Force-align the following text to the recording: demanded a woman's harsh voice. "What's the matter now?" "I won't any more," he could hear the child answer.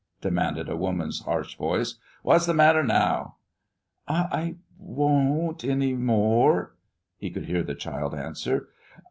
demanded 0.21 0.67
a 0.67 0.75
woman's 0.75 1.19
harsh 1.25 1.55
voice. 1.55 1.99
"What's 2.23 2.47
the 2.47 2.55
matter 2.55 2.81
now?" 2.81 3.35
"I 4.07 4.55
won't 4.79 5.63
any 5.63 5.93
more," 5.93 6.73
he 7.17 7.29
could 7.29 7.45
hear 7.45 7.61
the 7.61 7.75
child 7.75 8.15
answer. 8.15 8.69